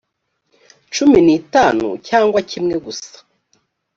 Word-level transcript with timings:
cumi 0.93 1.19
n 1.25 1.27
itanu 1.39 1.85
cyangwa 2.07 2.39
kimwe 2.49 2.75
gusa 2.85 3.17